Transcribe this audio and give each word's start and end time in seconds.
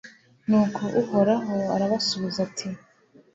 nuko 0.47 0.81
uhoraho 1.01 1.55
arabasubiza 1.75 2.39
ati 2.47 2.67